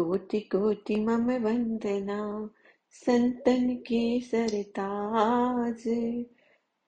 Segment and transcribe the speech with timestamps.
[0.00, 2.50] कोटि कोटि मम वंदना।
[2.90, 5.82] संतन के सरताज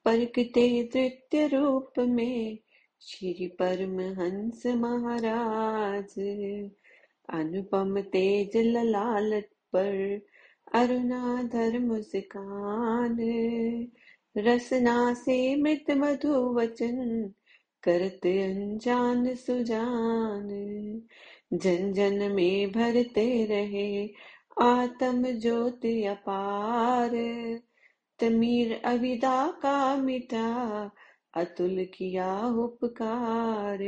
[0.04, 2.58] परकते तृतीय रूप में
[3.00, 6.14] श्री परमहंस महाराज।
[7.28, 10.20] अनुपम तेज ललालट पर
[10.74, 13.16] अरुणाधर मुस्कान।
[14.36, 17.30] रसना से मृत मधु वचन
[17.82, 20.48] करत अनजान सुजान।
[21.54, 24.10] जन जन में भरते रहे,
[24.62, 27.10] आत्म ज्योति अपार।
[28.18, 30.90] तमीर अविदा का मिटा,
[31.34, 33.82] अतुल किया उपकार।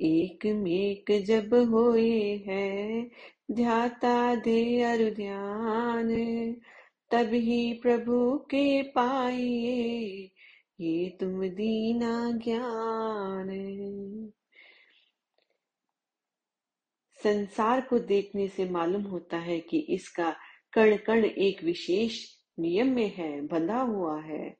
[0.00, 3.02] एक मेक जब होए है,
[3.50, 6.10] ध्याता दे अरु ध्यान
[7.14, 10.30] ही प्रभु के पाइए,
[10.80, 13.48] ये तुम दीना ज्ञान।
[17.24, 20.34] संसार को देखने से मालूम होता है कि इसका
[20.72, 22.24] कण कण एक विशेष
[22.60, 24.56] नियम में है, बंधा हुआ है।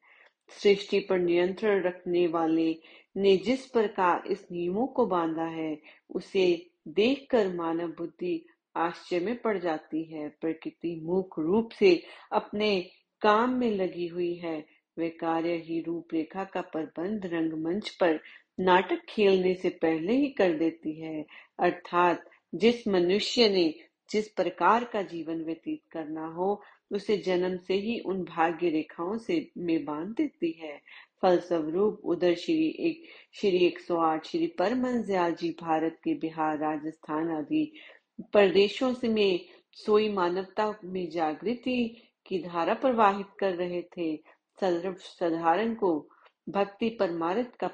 [0.48, 2.76] सृष्टि पर नियंत्रण रखने वाले
[3.16, 5.78] ने जिस प्रकार इस नियमों को बांधा है,
[6.10, 12.90] उसे देखकर मानव बुद्धि आश्चर्य में पड़ जाती है। प्रकृति मुख रूप से अपने
[13.22, 14.64] काम में लगी हुई है।
[14.98, 18.20] वे कार्य ही रूपरेखा का प्रबंध रंगमंच पर
[18.60, 21.24] नाटक खेलने से पहले ही कर देती है,
[21.58, 23.74] अर्थात जिस मनुष्य ने
[24.10, 29.50] जिस प्रकार का जीवन व्यतीत करना हो, उसे जन्म से ही उन भाग्य रेखाओं से
[29.58, 30.80] में बाँध देती है।
[31.22, 35.02] फलस्वरूप उधर श्री एक श्री एक सौ आठ, श्री परमन
[35.34, 37.72] जी भारत के बिहार, राजस्थान आदि
[38.20, 39.40] प्रदेशों से में
[39.72, 44.16] सोई मानवता में जागृति की धारा प्रवाहित कर रहे थे।
[44.60, 46.08] सर्व साधारण को
[46.48, 47.68] भक्ति परमारथ का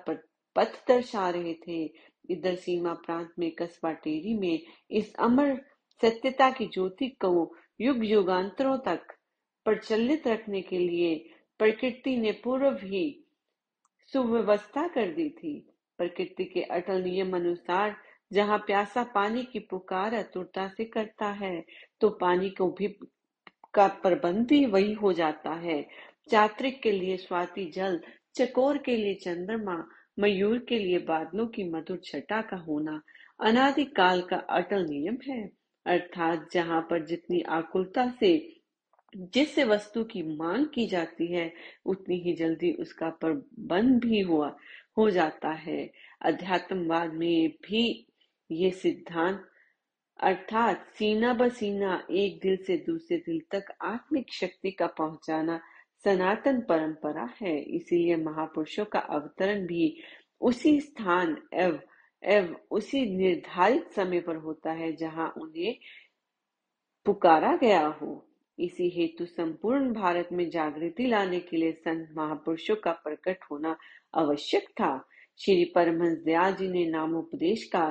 [0.56, 1.92] पथ दर्शा रहे थे।
[2.30, 5.54] इधर सीमा प्रांत में कस्बा टेरी में इस अमर
[6.00, 9.12] सत्यता की ज्योति को युग युगांतरों तक
[9.66, 11.14] प्रचलित रखने के लिए
[11.58, 13.04] प्रकृति ने पूर्व ही
[14.12, 15.58] सुव्यवस्था कर दी थी।
[15.98, 17.96] प्रकृति के अटल नियम अनुसार
[18.32, 21.64] जहाँ प्यासा पानी की पुकार अतुरता से करता है
[22.00, 22.88] तो पानी को भी
[23.74, 25.82] का प्रबंध भी वही हो जाता है।
[26.30, 28.00] चात्रिक के लिए स्वाति जल,
[28.34, 29.76] चकोर के लिए चंद्रमा
[30.18, 33.02] मयूर के लिए बादलों की मधुर छटा का होना
[33.40, 35.50] अनादिकाल का अटल नियम है।
[35.86, 38.60] अर्थात जहाँ पर जितनी आकुलता से
[39.16, 41.52] जिस वस्तु की मांग की जाती है,
[41.86, 44.56] उतनी ही जल्दी उसका प्रबंध भी हुआ,
[44.98, 45.90] हो जाता है।
[46.22, 48.06] अध्यात्मवाद में भी
[48.50, 49.48] ये सिद्धांत,
[50.20, 55.60] अर्थात सीना ब सीना एक दिल से दूसरे दिल तक आत्मिक शक्ति का पहुंचाना
[56.04, 59.96] सनातन परंपरा है, इसीलिए महापुरुषों का अवतरण भी
[60.40, 61.80] उसी स्थान, एव
[62.22, 65.76] एव उसी निर्धारित समय पर होता है जहाँ उन्हें
[67.06, 68.24] पुकारा गया हो।
[68.58, 73.76] इसी हेतु संपूर्ण भारत में जागृति लाने के लिए संत महापुरुषों का प्रकट होना
[74.14, 74.96] आवश्यक था।
[75.40, 77.88] श्री परमहंस दयाल जी ने नामोपदेश का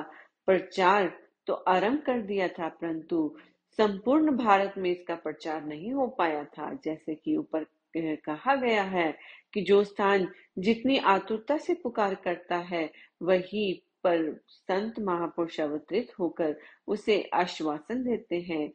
[0.48, 1.12] प्रचार
[1.46, 3.36] तो आरंभ कर दिया था, परंतु
[3.78, 9.18] संपूर्ण भारत में इसका प्रचार नहीं हो पाया था, जैसे कि ऊपर कहा गया है
[9.54, 10.28] कि जो स्थान
[10.58, 12.90] जितनी आतुरता से पुकार करता है,
[13.22, 16.56] वही पर संत महापुरुष अवतरित होकर
[16.88, 18.72] उसे आश्वासन देते हैं।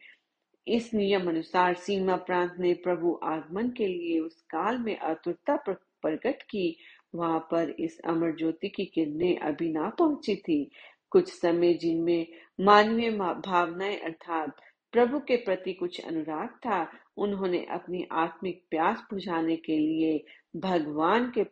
[0.67, 6.41] इस नियम अनुसार सीमा प्रांत ने प्रभु आगमन के लिए उस काल में आतुरता प्रकट
[6.41, 6.77] की।
[7.15, 10.71] वहाँ पर इस अमर ज्योति की किरणें अभी ना पहुँची थी।
[11.09, 12.27] कुछ समय जिनमें
[12.61, 14.55] मानवीय भावनाएँ अर्थात
[14.91, 20.23] प्रभु के प्रति कुछ अनुराग था उन्होंने अपनी आत्मिक प्यास बुझाने के लिए
[20.55, 21.43] भगवान के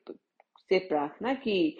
[0.69, 1.77] से प्रार्थना की।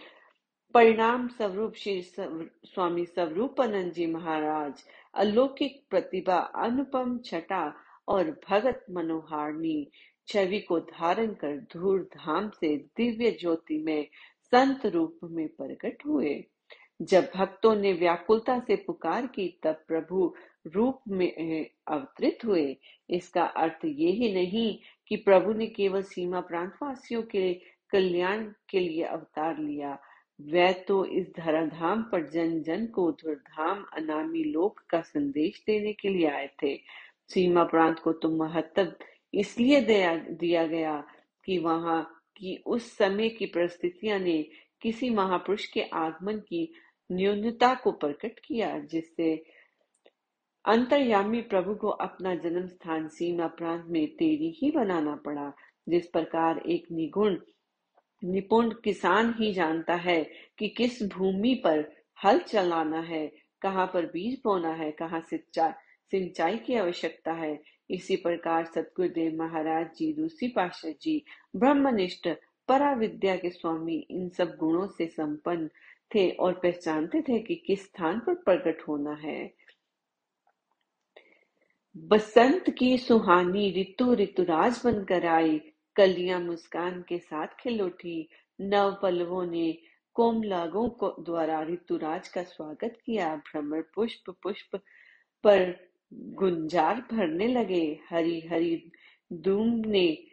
[0.75, 4.83] परिणाम स्वरूप श्री स्वामी स्वरूपानंद जी महाराज,
[5.15, 7.63] अलौकिक प्रतिभा अनुपम छटा
[8.07, 9.89] और भगत मनोहारणी
[10.27, 14.07] छवि को धारण कर धूर धाम से दिव्य ज्योति में
[14.51, 16.33] संत रूप में प्रकट हुए।
[17.01, 20.35] जब भक्तों ने व्याकुलता से पुकार की, तब प्रभु
[20.67, 22.77] रूप में अवतरित हुए।
[23.09, 27.53] इसका अर्थ ये ही नहीं कि प्रभु ने केवल सीमा प्रांत प्रांतवासियों के
[27.91, 29.97] कल्याण के लिए अवतार लिया।
[30.41, 36.09] वह तो इस धराधाम पर जन जन को धुरधाम अनामी लोक का संदेश देने के
[36.09, 36.77] लिए आए थे।
[37.33, 38.91] सीमा प्रांत को तो महत्व
[39.33, 41.03] इसलिए दिया गया
[41.45, 44.49] कि वहाँ, की उस समय की परिस्थितियाँ ने
[44.81, 46.73] किसी महापुरुष के आगमन की
[47.11, 49.43] न्यूनता को प्रकट किया, जिससे
[50.65, 55.53] अंतर्यामी प्रभु को अपना जन्म स्थान सीमा प्रांत में तेरी ही बनाना पड़ा,
[55.89, 57.37] जिस प्रकार एक निगुण,
[58.23, 60.23] निपुण किसान ही जानता है
[60.59, 61.95] कि किस भूमि पर
[62.25, 63.31] हल चलाना है,
[63.61, 65.71] कहाँ पर बीज बोना है, कहाँ सिंचाई
[66.11, 71.23] सिंचाई की आवश्यकता है। इसी प्रकार सतगुरुदेव महाराज जी दूसरी पाशाह जी,
[71.55, 72.27] ब्रह्मनिष्ठ,
[72.67, 75.69] पराविद्या के स्वामी, इन सब गुणों से संपन्न
[76.15, 79.53] थे और पहचानते थे कि किस स्थान पर प्रकट होना है।
[81.97, 85.61] बसंत की सुहानी ऋतु ऋतुराज बनकर आई,
[85.95, 88.29] कलियाँ मुस्कान के साथ खिल उठी।
[88.61, 89.77] नव पल्लवों ने
[90.13, 94.75] कोमलागों को द्वारा ऋतुराज का स्वागत किया। भ्रमर पुष्प पुष्प
[95.43, 98.91] पर गुंजार भरने लगे। हरी हरी
[99.33, 100.25] धूम ने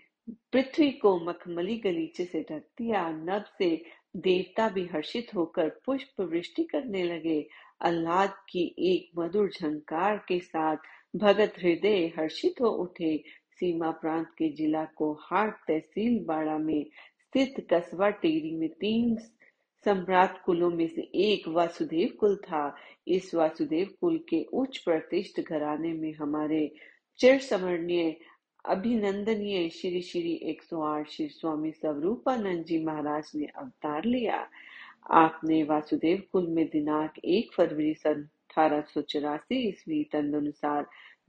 [0.53, 3.85] पृथ्वी को मखमली गलीचे से ढक दिया। नभ से
[4.17, 7.49] देवता भी हर्षित होकर पुष्प वृष्टि करने लगे।
[7.81, 10.77] अल्लाद की एक मधुर झंकार के साथ
[11.17, 13.17] भगत हृदय हर्षित हो उठे।
[13.51, 16.85] सीमा प्रांत के जिला को हाट तहसील बाड़ा में
[17.21, 19.17] स्थित कस्बा टेरी में तीन
[19.87, 22.77] सम्राट कुलों में से एक वासुदेव कुल था।
[23.09, 26.75] इस वासुदेव कुल के उच्च प्रतिष्ठ घराने में हमारे
[27.19, 28.17] चिर स्मरणीय
[28.65, 34.37] अभिनंदनीय श्री श्री एक सौ आठ श्री स्वामी स्वरूपानंद जी महाराज ने अवतार लिया।
[35.13, 40.87] आपने वासुदेव कुल में दिनांक एक फरवरी सन अठारह सौ चौरासी ईस्वी तदनुसार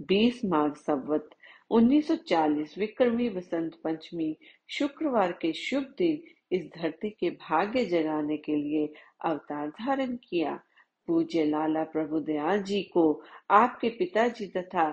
[0.08, 1.30] बीस माघ संवत
[1.72, 4.36] 1940 विक्रमी बसंत पंचमी
[4.70, 6.22] शुक्रवार के शुभ दिन
[6.52, 8.88] इस धरती के भाग्य जगाने के लिए
[9.26, 10.60] अवतार धारण किया।
[11.08, 13.06] पूज्य लाला प्रभु दयाल जी को
[13.52, 14.90] आपके पिताजी तथा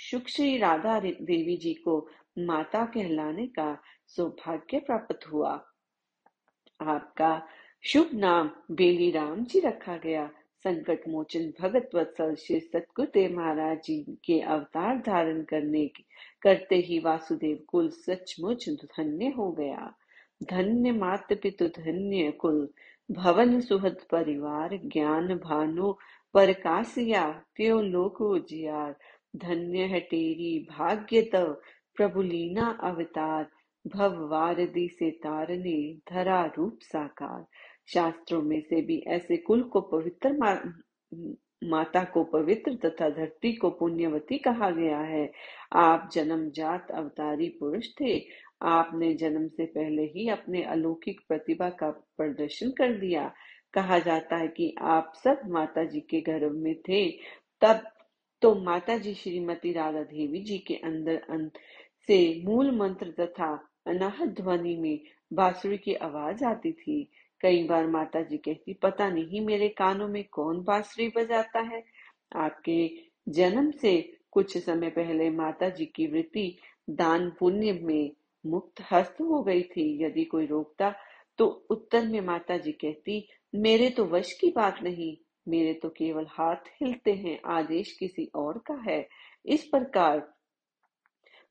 [0.00, 2.08] सुश्री राधा देवी जी को
[2.38, 5.64] माता कहलाने का सौभाग्य प्राप्त हुआ।
[6.80, 7.46] आपका
[7.82, 10.30] शुभ नाम बेली राम जी रखा गया।
[10.64, 15.90] संकट मोचन भगत वत्सल श्री सतगुरुदेव महाराज जी के अवतार धारण करने
[16.42, 19.94] करते ही वासुदेव कुल सचमुच धन्य हो गया।
[20.42, 22.68] धन्य मात पितु धन्य कुल।
[23.10, 25.92] भवन सुहद परिवार, ज्ञान भानु
[26.34, 28.96] परकासिया त्यो लोक उजियार।
[29.36, 31.56] धन्य है तेरी भाग्य तव
[31.96, 33.46] प्रभु लीना अवतार।
[33.86, 37.46] भव वारदी से तारने धरा रूप साकार।
[37.94, 40.72] शास्त्रों में से भी ऐसे कुल को पवित्र मा,
[41.64, 45.32] माता को पवित्र तथा धरती को पुण्यवती कहा गया है।
[45.72, 48.26] आप जन्म जात अवतारी पुरुष थे।
[48.62, 53.34] आपने जन्म से पहले ही अपने अलौकिक प्रतिभा का प्रदर्शन कर दिया।
[53.74, 57.10] कहा जाता है कि आप सब माता जी के गर्भ में थे।
[57.60, 57.82] तब
[58.42, 61.52] तो माता जी श्रीमती राधा देवी जी के अंदर अंत
[62.06, 65.00] से मूल मंत्र तथा अनाहत ध्वनि में
[65.32, 67.08] बांसुरी की आवाज़ आती थी।
[67.40, 71.84] कई बार माता जी कहती, पता नहीं मेरे कानों में कौन बांसुरी बजाता है?
[72.36, 72.90] आपके
[73.28, 76.56] जन्म से कुछ समय पहले माता जी की वृत्ति
[76.90, 78.10] दान पुण्य में
[78.46, 80.94] मुक्त हस्त हो गई थी। यदि कोई रोकता
[81.38, 85.16] तो उत्तर में माता जी कहती, मेरे तो वश की बात नहीं।
[85.46, 89.06] मेरे तो केवल हाथ हिलते हैं, आदेश किसी और का है।
[89.46, 90.28] इस प्रकार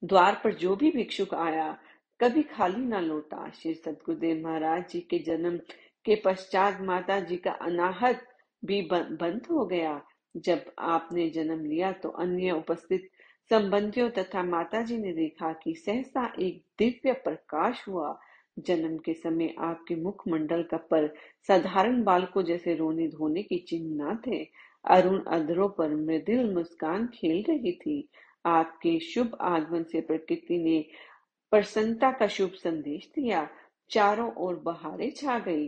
[0.03, 1.71] द्वार पर जो भी भिक्षुक आया,
[2.19, 5.57] कभी खाली न लौटा। श्री सतगुरुदेव महाराज जी के जन्म
[6.05, 8.25] के पश्चात माता जी का अनाहत
[8.63, 10.01] भी बंद हो गया।
[10.35, 13.09] जब आपने जन्म लिया तो अन्य उपस्थित
[13.51, 18.19] संबंधियों तथा माता जी ने देखा कि सहसा एक दिव्य प्रकाश हुआ।
[18.59, 21.13] जन्म के समय आपके मुखमंडल का पर
[21.47, 24.47] साधारण बालकों जैसे रोने धोने की चिन्ह न थे।
[24.85, 28.09] अरुण अधरों पर मृदुल मुस्कान खेल रही थी।
[28.45, 30.85] आपके शुभ आगमन से प्रकृति ने
[31.51, 33.49] प्रसन्नता का शुभ संदेश दिया।
[33.89, 35.67] चारों ओर बहारे छा गई।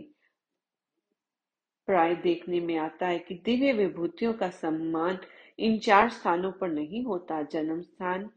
[1.86, 5.18] प्राय देखने में आता है कि दिव्य विभूतियों का सम्मान
[5.58, 8.30] इन चार स्थानों पर नहीं होता। जन्म स्थान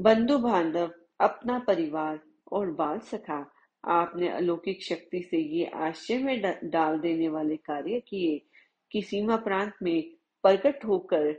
[0.00, 2.20] बंधु बांधव अपना परिवार
[2.52, 3.52] और बाल सखा
[3.86, 8.38] आपने अलौकिक शक्ति से ये आश्चर्य में डाल देने वाले कार्य किए
[8.92, 10.02] कि सीमा प्रांत में
[10.44, 11.34] प्रकट होकर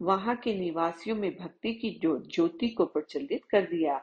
[0.00, 3.94] वहाँ के निवासियों में भक्ति की ज्योति को प्रचलित कर दिया।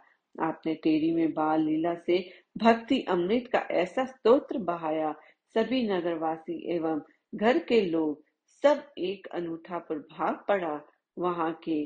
[0.42, 2.20] आपने टेरी में बाल लीला से
[2.58, 5.14] भक्ति अमृत का ऐसा स्तोत्र बहाया।
[5.56, 7.02] सभी नगरवासी एवं
[7.36, 8.24] घर के लोग
[8.64, 10.80] सब एक अनूठा प्रभाव पड़ा।
[11.18, 11.84] वहाँ के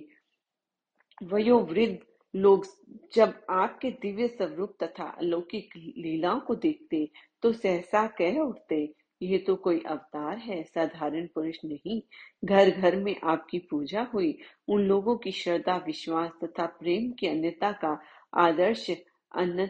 [1.24, 1.98] वयोवृद्ध
[2.34, 2.66] लोग
[3.14, 7.08] जब आपके दिव्य स्वरूप तथा अलौकिक लीलाओं को देखते
[7.42, 12.02] तो सहसा कह उठते ये तो कोई अवतार है साधारण पुरुष नहीं।
[12.46, 14.38] घर घर में आपकी पूजा हुई।
[14.68, 17.98] उन लोगों की श्रद्धा विश्वास तथा प्रेम की अन्यता का
[18.38, 19.68] आदर्श अन्य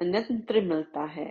[0.00, 1.26] अन्यत्र मिलता है।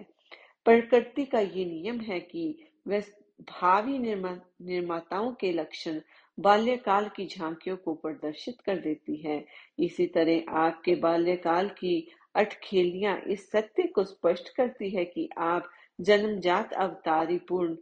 [0.66, 2.44] प्रकृति का ये नियम है कि
[2.88, 3.04] वह
[3.42, 4.32] भावी निर्मा,
[4.62, 6.00] निर्माताओं के लक्षण
[6.40, 9.44] बाल्यकाल की झांकियों को प्रदर्शित कर देती है।
[9.80, 15.70] इसी तरह आपके बाल्यकाल की अटखेलियाँ इस सत्य को स्पष्ट करती है कि आप
[16.00, 17.76] जन्मजात अवतारी पूर्ण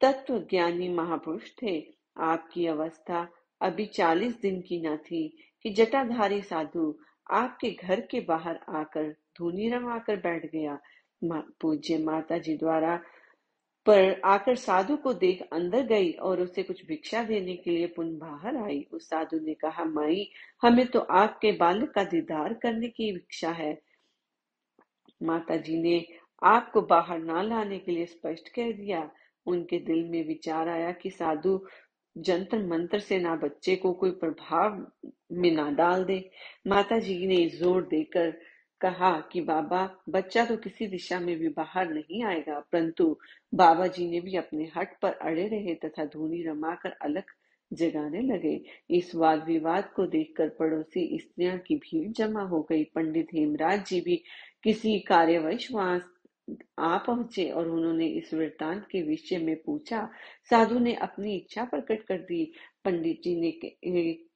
[0.00, 1.76] तत्व ज्ञानी महापुरुष थे।
[2.20, 3.26] आपकी अवस्था
[3.60, 5.28] अभी चालीस दिन की न थी
[5.64, 6.94] कि जटाधारी साधु
[7.30, 10.78] आपके घर के बाहर आकर धूनी रमाकर बैठ गया।
[11.22, 13.00] पूज्य माता जी द्वारा
[13.88, 18.18] पर आकर साधु को देख अंदर गई और उसे कुछ भिक्षा देने के लिए पुनः
[18.18, 20.30] बाहर आई। उस साधु ने कहा, माई,
[20.62, 23.78] हमें तो आपके बालक का दीदार करने की इच्छा है।
[25.22, 26.06] माता जी ने
[26.42, 29.10] आपको बाहर ना लाने के लिए स्पष्ट कह दिया।
[29.46, 31.60] उनके दिल में विचार आया कि साधु
[32.16, 34.86] जंतर मंत्र से ना बच्चे को कोई प्रभाव
[35.32, 36.30] में ना डाल दे।
[36.66, 38.38] माता जी ने ज़ोर देकर
[38.80, 43.16] कहा कि बाबा, बच्चा तो किसी दिशा में भी बाहर नहीं आएगा, परंतु
[43.52, 47.24] बाबा जी ने भी अपने हट पर अड़े रहे तथा धूनी रमाकर अलग
[47.70, 53.34] जगाने लगे। इस वाद विवाद को देखकर पड़ोसी स्त्रियाँ की भीड़ जमा हो गई। पंडित
[53.34, 54.22] हेमराज जी भी
[54.64, 56.00] किसी कार्यवश वहाँ
[56.78, 60.08] आ पहुँचे और उन्होंने इस वृत्तांत के विषय में पूछा,
[60.50, 62.44] साधु ने अपनी इच्छा प्रकट कर दी।
[62.84, 63.50] पंडित जी ने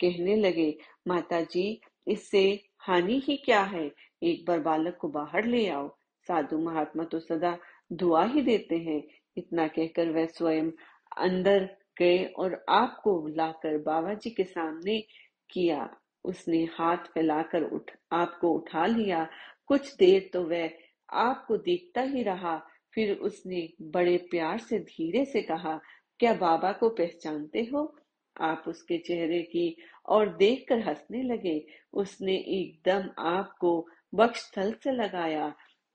[0.01, 0.75] कहने लगे
[1.09, 2.45] माता जी इससे
[2.79, 3.91] हानि ही क्या है?
[4.23, 5.89] एक बार बालक को बाहर ले आओ।
[6.29, 7.59] साधु महात्मा तो सदा
[7.93, 9.03] दुआ ही देते हैं।
[9.37, 10.71] इतना कहकर वह स्वयं
[11.17, 15.05] अंदर गए और आपको लाकर बाबा जी के सामने
[15.51, 19.29] किया। उसने हाथ फैलाकर उठ, आपको उठा लिया।
[19.67, 20.71] कुछ देर तो वह
[21.13, 22.61] आपको देखता ही रहा।
[22.95, 25.81] फिर उसने बड़े प्यार से, धीरे से कहा,
[26.19, 27.97] क्या बाबा को पहचानते हो?
[28.41, 29.77] आप उसके चेहरे की
[30.07, 35.49] और देखकर हंसने लगे। उसने एकदम आपको वक्षस्थल से लगाया,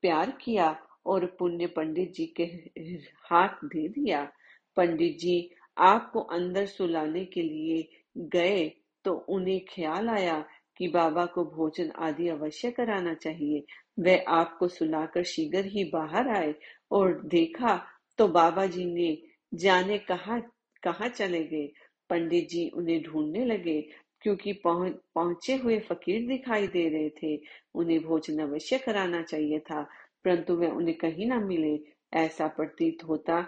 [0.03, 2.43] प्यार किया और पुण्य पंडित जी के
[3.31, 4.23] हाथ दे दिया।
[4.77, 7.87] पंडित जी आपको अंदर सुलाने के लिए
[8.33, 8.67] गए
[9.05, 10.43] तो उन्हें ख्याल आया
[10.77, 13.63] कि बाबा को भोजन आदि अवश्य कराना चाहिए।
[13.99, 16.53] वे आपको सुलाकर शीघ्र ही बाहर आए
[16.91, 17.75] और देखा
[18.19, 19.17] तो बाबा जी ने
[19.53, 20.39] जाने कहा
[20.83, 21.67] कहा चले गए।
[22.09, 23.79] पंडित जी उन्हें ढूँढने लगे
[24.21, 27.41] क्योंकि पहुँचे हुए फकीर दिखाई दे रहे थे।
[27.75, 29.81] उन्हें भोजन अवश्य कराना चाहिए था,
[30.25, 31.79] परंतु वे उन्हें कहीं ना मिले।
[32.13, 33.45] ऐसा प्रतीत होता,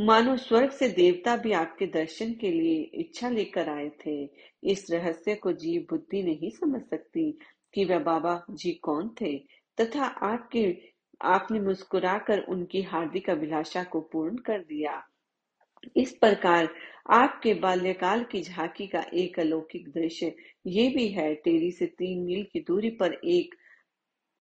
[0.00, 4.30] मानो स्वर्ग से देवता भी आपके दर्शन के लिए इच्छा लेकर आए थे।
[4.64, 7.38] इस रहस्य को जीव बुद्धि नहीं समझ सकती
[7.74, 9.36] कि वह बाबा जी कौन थे,
[9.78, 10.76] तथा आपके,
[11.22, 15.02] आपने मुस्कुराकर उनकी हार्दिक अभिलाषा को पूर्ण कर दिया।
[15.96, 16.68] इस प्रकार
[17.10, 20.34] आपके बाल्यकाल की झांकी का एक अलौकिक दृश्य
[20.66, 23.54] ये भी है टेरी से तीन मील की दूरी पर एक